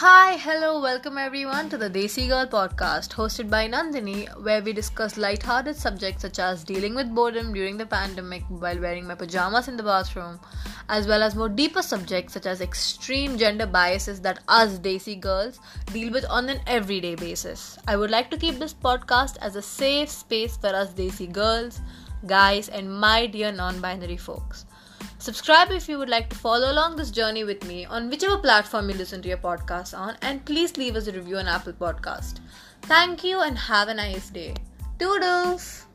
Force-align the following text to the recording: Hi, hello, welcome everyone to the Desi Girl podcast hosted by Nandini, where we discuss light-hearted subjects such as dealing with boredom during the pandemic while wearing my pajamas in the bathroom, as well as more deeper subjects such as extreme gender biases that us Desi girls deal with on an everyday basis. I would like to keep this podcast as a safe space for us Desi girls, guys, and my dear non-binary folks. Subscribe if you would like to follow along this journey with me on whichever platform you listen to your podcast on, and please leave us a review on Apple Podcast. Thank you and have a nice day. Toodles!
Hi, 0.00 0.36
hello, 0.36 0.78
welcome 0.82 1.16
everyone 1.16 1.70
to 1.70 1.78
the 1.78 1.88
Desi 1.88 2.28
Girl 2.28 2.44
podcast 2.44 3.14
hosted 3.14 3.48
by 3.48 3.66
Nandini, 3.66 4.28
where 4.42 4.60
we 4.60 4.74
discuss 4.74 5.16
light-hearted 5.16 5.74
subjects 5.74 6.20
such 6.20 6.38
as 6.38 6.64
dealing 6.64 6.94
with 6.94 7.14
boredom 7.14 7.54
during 7.54 7.78
the 7.78 7.86
pandemic 7.86 8.42
while 8.50 8.78
wearing 8.78 9.06
my 9.06 9.14
pajamas 9.14 9.68
in 9.68 9.78
the 9.78 9.82
bathroom, 9.82 10.38
as 10.90 11.06
well 11.06 11.22
as 11.22 11.34
more 11.34 11.48
deeper 11.48 11.80
subjects 11.80 12.34
such 12.34 12.44
as 12.44 12.60
extreme 12.60 13.38
gender 13.38 13.64
biases 13.64 14.20
that 14.20 14.40
us 14.48 14.78
Desi 14.78 15.18
girls 15.18 15.60
deal 15.94 16.12
with 16.12 16.26
on 16.26 16.50
an 16.50 16.60
everyday 16.66 17.14
basis. 17.14 17.78
I 17.88 17.96
would 17.96 18.10
like 18.10 18.30
to 18.32 18.36
keep 18.36 18.58
this 18.58 18.74
podcast 18.74 19.38
as 19.40 19.56
a 19.56 19.62
safe 19.62 20.10
space 20.10 20.58
for 20.58 20.76
us 20.76 20.92
Desi 20.92 21.32
girls, 21.32 21.80
guys, 22.26 22.68
and 22.68 23.00
my 23.00 23.26
dear 23.26 23.50
non-binary 23.50 24.18
folks. 24.18 24.66
Subscribe 25.26 25.72
if 25.72 25.88
you 25.88 25.98
would 25.98 26.08
like 26.08 26.30
to 26.30 26.36
follow 26.36 26.70
along 26.70 26.94
this 26.94 27.10
journey 27.10 27.42
with 27.42 27.64
me 27.66 27.84
on 27.84 28.08
whichever 28.08 28.38
platform 28.38 28.88
you 28.88 28.94
listen 28.94 29.20
to 29.22 29.28
your 29.28 29.38
podcast 29.38 29.98
on, 29.98 30.16
and 30.22 30.44
please 30.44 30.76
leave 30.76 30.94
us 30.94 31.08
a 31.08 31.12
review 31.12 31.38
on 31.38 31.48
Apple 31.48 31.72
Podcast. 31.72 32.38
Thank 32.82 33.24
you 33.24 33.40
and 33.40 33.58
have 33.58 33.88
a 33.88 33.94
nice 33.94 34.30
day. 34.30 34.54
Toodles! 35.00 35.85